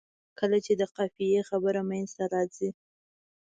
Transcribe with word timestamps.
کله 0.39 0.57
چې 0.65 0.73
د 0.79 0.81
قافیې 0.95 1.41
خبره 1.49 1.81
منځته 1.89 2.23
راځي. 2.33 2.69